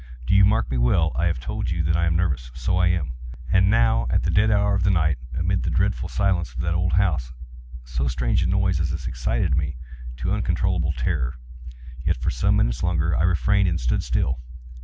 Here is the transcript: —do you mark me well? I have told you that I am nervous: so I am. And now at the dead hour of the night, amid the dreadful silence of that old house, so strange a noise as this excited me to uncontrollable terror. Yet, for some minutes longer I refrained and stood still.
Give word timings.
—do 0.25 0.33
you 0.33 0.43
mark 0.43 0.71
me 0.71 0.79
well? 0.79 1.11
I 1.13 1.25
have 1.27 1.39
told 1.39 1.69
you 1.69 1.83
that 1.83 1.95
I 1.95 2.07
am 2.07 2.15
nervous: 2.15 2.49
so 2.55 2.75
I 2.75 2.87
am. 2.87 3.13
And 3.53 3.69
now 3.69 4.07
at 4.09 4.23
the 4.23 4.31
dead 4.31 4.49
hour 4.49 4.73
of 4.73 4.81
the 4.83 4.89
night, 4.89 5.19
amid 5.35 5.61
the 5.61 5.69
dreadful 5.69 6.09
silence 6.09 6.55
of 6.55 6.59
that 6.61 6.73
old 6.73 6.93
house, 6.93 7.31
so 7.85 8.07
strange 8.07 8.41
a 8.41 8.47
noise 8.47 8.79
as 8.79 8.89
this 8.89 9.05
excited 9.07 9.55
me 9.55 9.77
to 10.17 10.31
uncontrollable 10.33 10.93
terror. 10.93 11.35
Yet, 12.03 12.17
for 12.17 12.31
some 12.31 12.55
minutes 12.55 12.81
longer 12.81 13.15
I 13.15 13.21
refrained 13.21 13.69
and 13.69 13.79
stood 13.79 14.01
still. 14.01 14.39